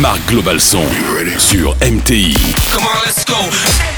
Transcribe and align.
Marc 0.00 0.24
Global 0.26 0.60
Son 0.60 0.84
sur 1.38 1.76
MTI. 1.80 2.34
Come 2.72 2.84
on, 2.84 3.02
let's 3.04 3.24
go. 3.24 3.93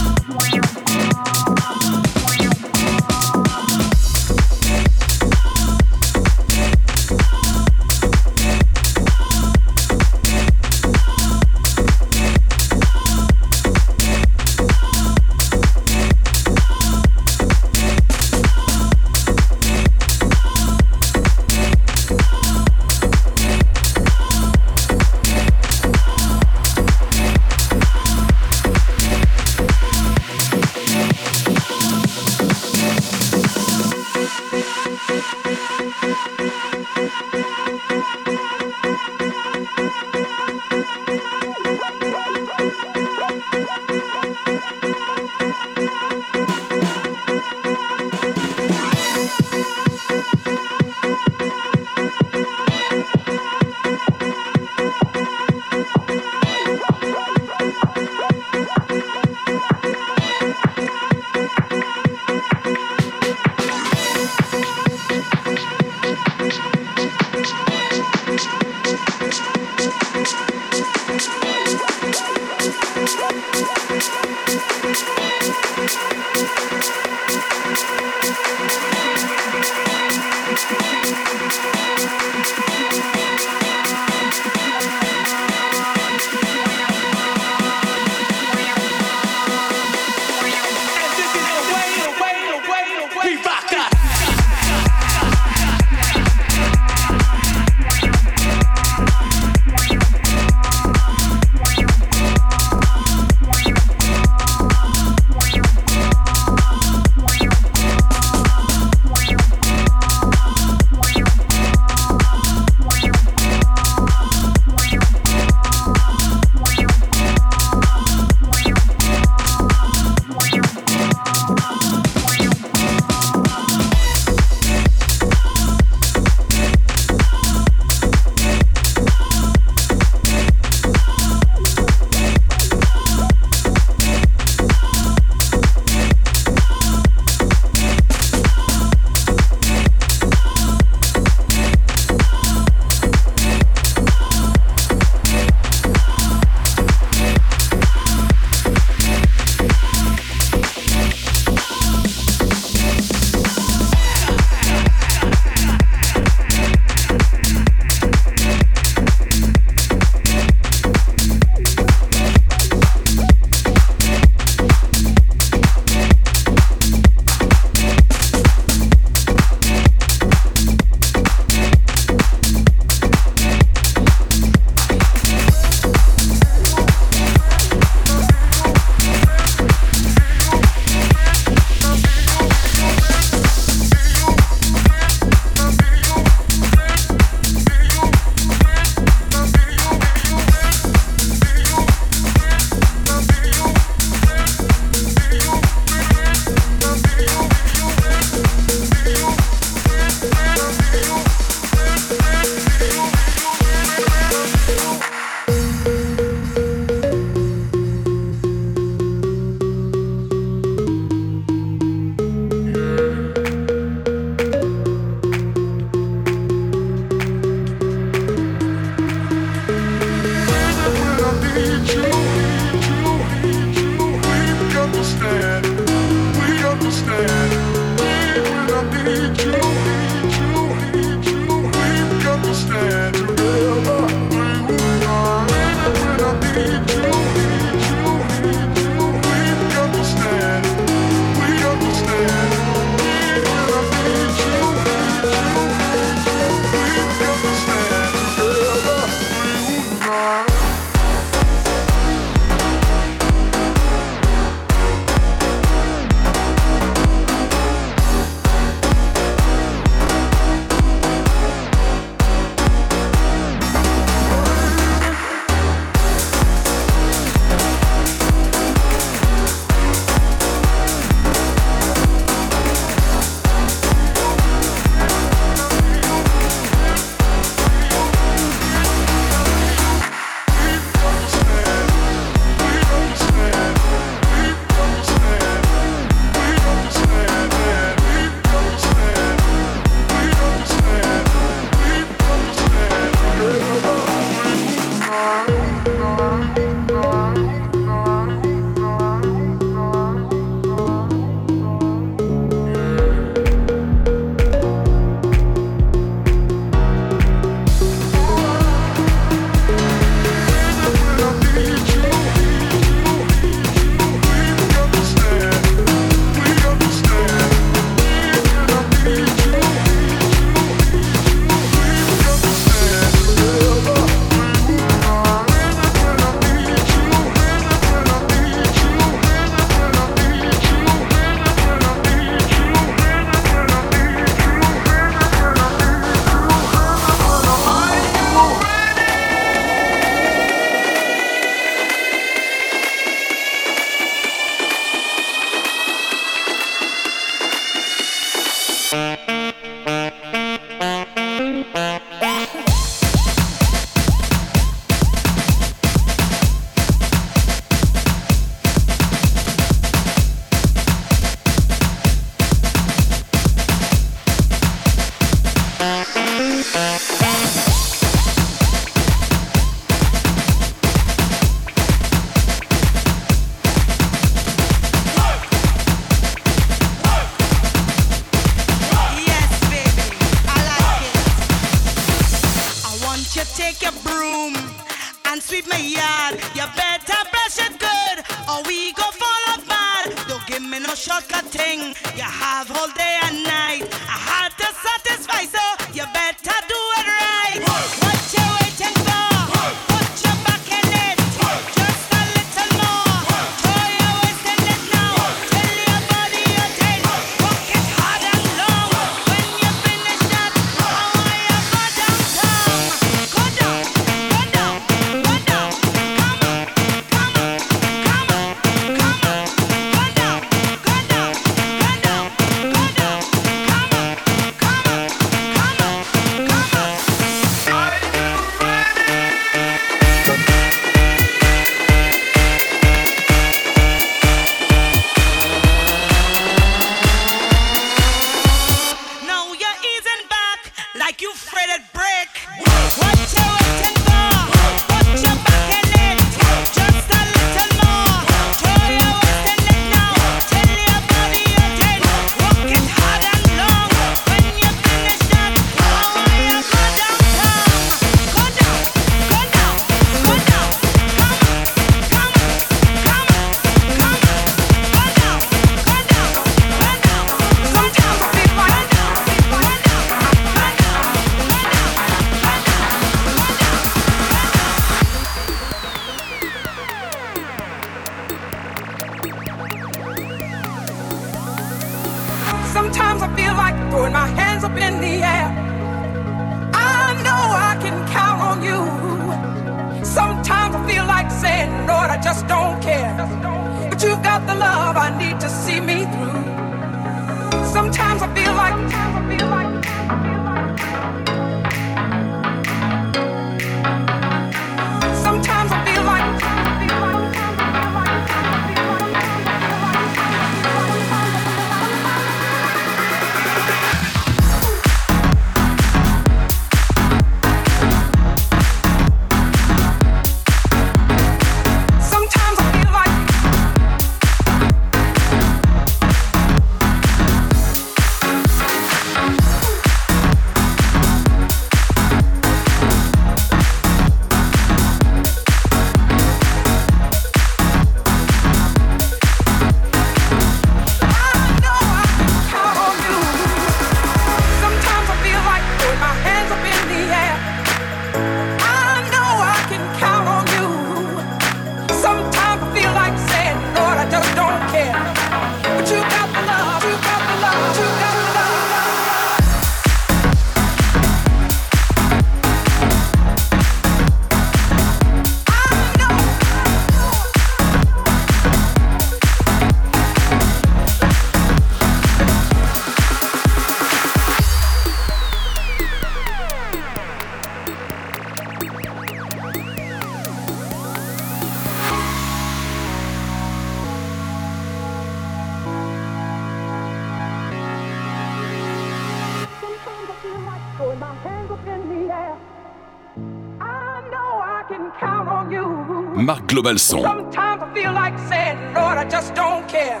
Marc 596.20 596.46
Globalson. 596.46 597.02
Sometimes 597.02 597.62
I 597.62 597.74
feel 597.74 597.92
like 597.92 598.18
saying, 598.28 598.58
Lord, 598.74 598.98
I 598.98 599.08
just 599.08 599.34
don't 599.34 599.66
care. 599.68 600.00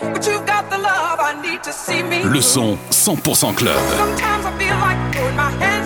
But 0.00 0.26
you've 0.26 0.46
got 0.46 0.68
the 0.68 0.78
love 0.78 1.18
I 1.20 1.40
need 1.40 1.62
to 1.62 1.72
see 1.72 2.02
me. 2.02 2.22
Le 2.24 2.42
son 2.42 2.76
100% 2.90 3.56
club. 3.56 3.76
Sometimes 3.96 4.44
I 4.44 4.58
feel 4.58 4.76
like 4.76 4.98
putting 5.14 5.36
my 5.36 5.50
hands 5.52 5.85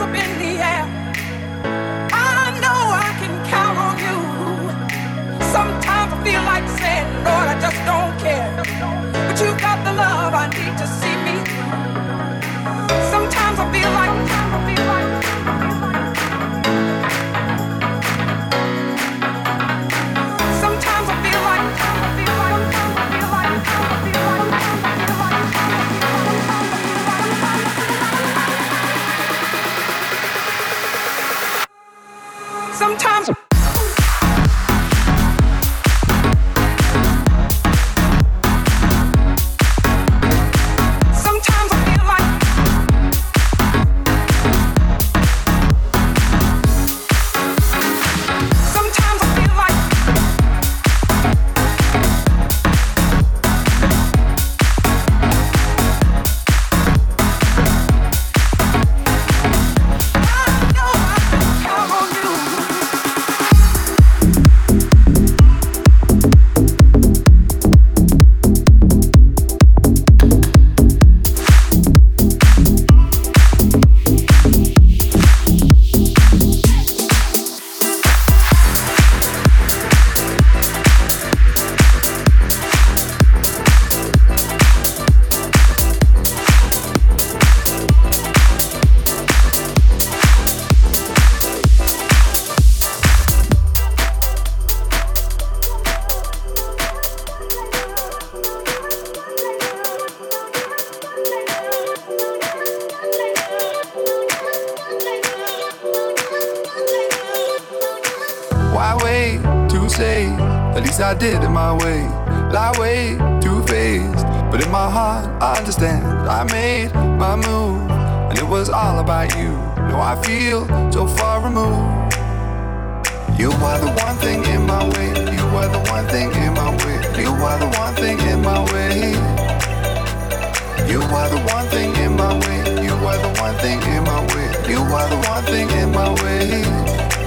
You 134.71 134.79
are 134.79 135.09
the 135.09 135.17
one 135.29 135.45
thing 135.47 135.69
in 135.71 135.91
my 135.91 136.11
way. 136.23 137.20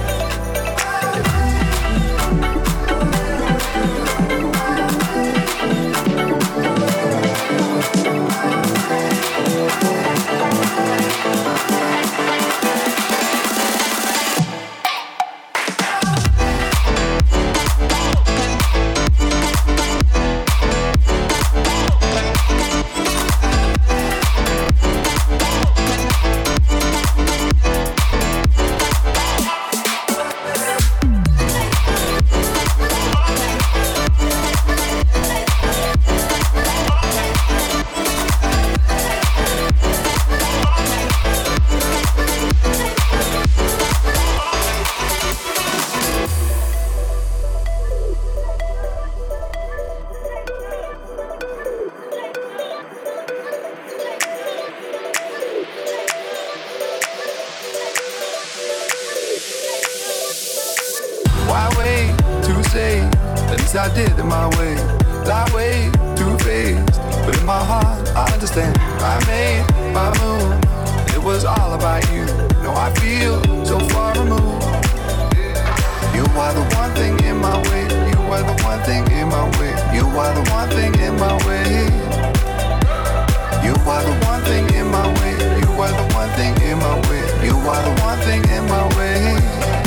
I 63.76 63.92
did 63.92 64.16
it 64.16 64.22
my 64.22 64.46
way. 64.54 64.74
That 65.26 65.50
way, 65.52 65.90
through 66.14 66.38
phased. 66.38 66.94
But 67.26 67.34
in 67.34 67.44
my 67.44 67.58
heart, 67.58 68.06
I 68.14 68.30
understand. 68.32 68.78
I 69.02 69.18
made 69.26 69.66
my 69.90 70.14
move. 70.22 70.62
It 71.10 71.18
was 71.18 71.44
all 71.44 71.74
about 71.74 72.06
you. 72.14 72.22
No, 72.62 72.70
I 72.70 72.94
feel 73.02 73.42
so 73.66 73.80
far 73.90 74.14
removed. 74.14 74.62
You 76.14 76.22
are 76.38 76.54
the 76.54 76.62
one 76.78 76.94
thing 76.94 77.18
in 77.26 77.36
my 77.42 77.58
way. 77.66 77.82
You 78.14 78.20
are 78.30 78.46
the 78.46 78.54
one 78.62 78.78
thing 78.86 79.10
in 79.10 79.26
my 79.26 79.42
way. 79.58 79.74
You 79.90 80.06
are 80.06 80.30
the 80.38 80.44
one 80.54 80.70
thing 80.70 80.94
in 81.02 81.18
my 81.18 81.34
way. 81.42 81.66
You 83.66 83.74
are 83.90 84.04
the 84.06 84.14
one 84.22 84.42
thing 84.46 84.70
in 84.70 84.86
my 84.86 85.02
way. 85.18 85.34
You 85.58 85.70
are 85.82 85.90
the 85.90 86.06
one 86.14 86.30
thing 86.38 86.54
in 86.62 86.78
my 86.78 86.94
way. 87.10 87.22
You 87.42 87.58
are 87.58 87.82
the 87.82 87.94
one 88.06 88.18
thing 88.22 88.42
in 88.54 88.68
my 88.70 88.86
way. 88.94 89.83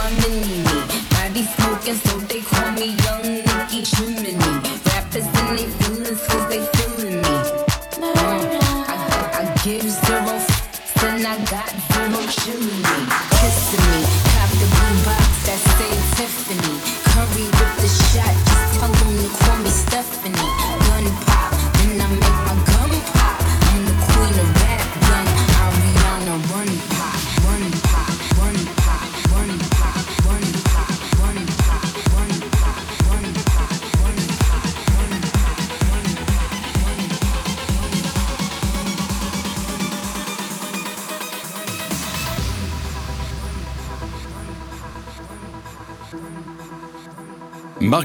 my 0.00 0.10
mini 0.20 0.64
me. 1.34 1.42
Smoking 1.42 1.94
so 1.94 2.29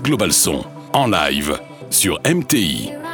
Global 0.02 0.34
Son, 0.34 0.66
en 0.94 1.08
live, 1.08 1.60
sur 1.90 2.20
MTI. 2.26 3.05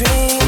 Don't 0.00 0.39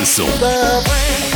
Manson. 0.00 1.29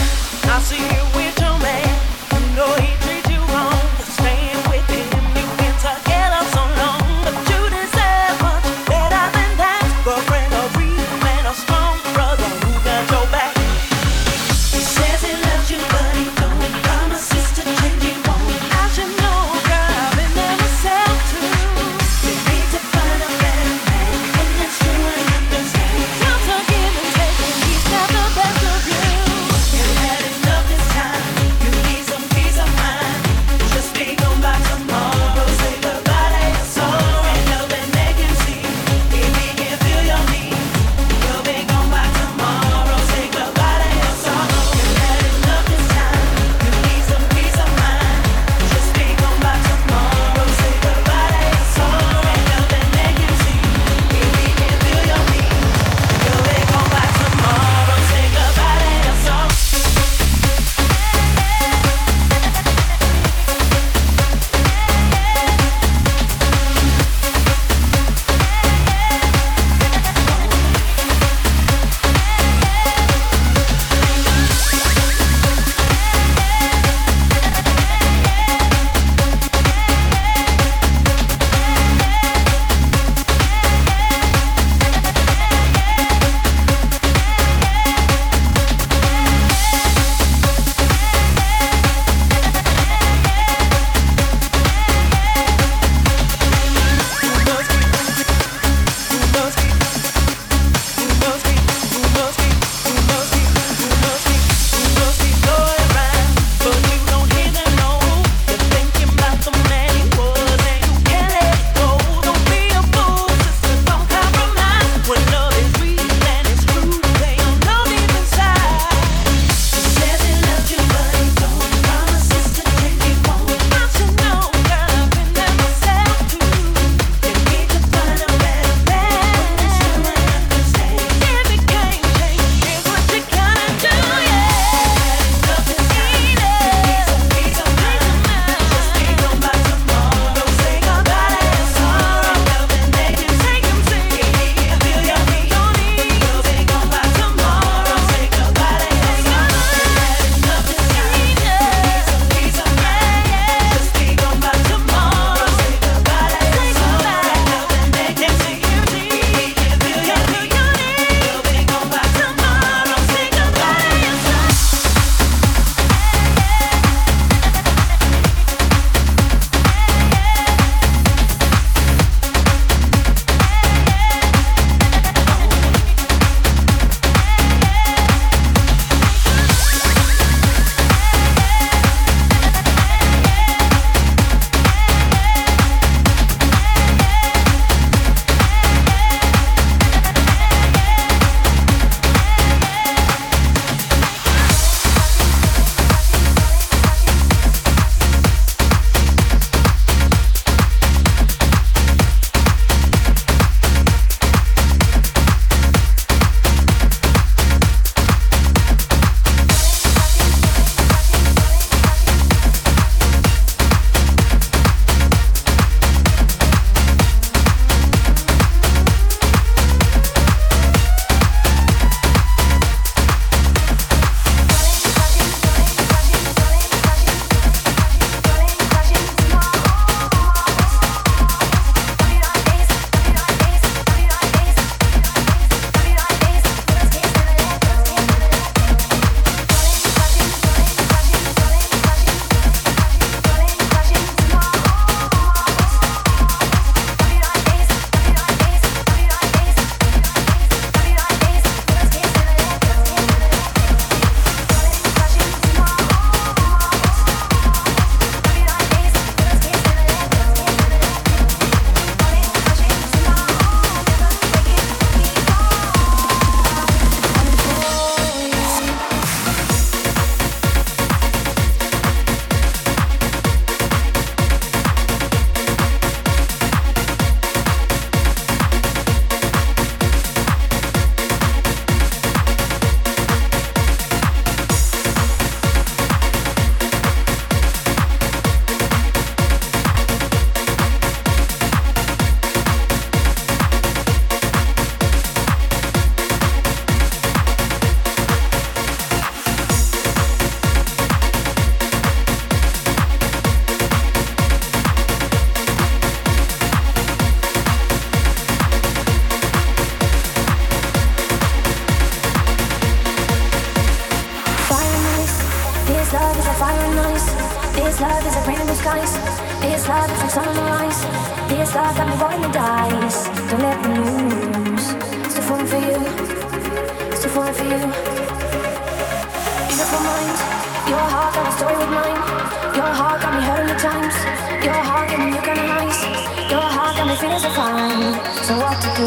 So 337.35 337.41
what 337.41 338.63
to 338.63 338.69
do? 338.77 338.87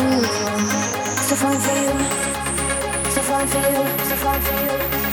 So 1.27 1.35
fun 1.35 1.59
for 1.59 1.75
you. 1.75 1.91
So 3.11 3.21
fun 3.21 3.45
for 3.45 3.57
you. 3.57 4.05
So 4.07 4.15
fun 4.15 4.39
for 4.39 5.01
you. 5.01 5.06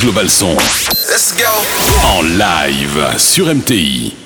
Global 0.00 0.30
Son. 0.30 0.56
Let's 1.10 1.34
go. 1.36 1.44
En 2.06 2.22
live 2.22 3.18
sur 3.18 3.54
MTI. 3.54 4.19